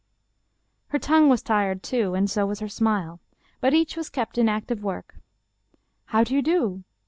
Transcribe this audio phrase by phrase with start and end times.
[0.87, 3.19] Her tongue was tired too and so was her smile,
[3.59, 5.17] but eacH was kept in active work."
[6.05, 6.83] How do you do